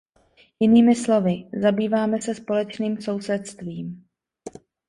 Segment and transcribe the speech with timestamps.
[0.59, 4.03] Jinými slovy, zabýváme se společným sousedstvím.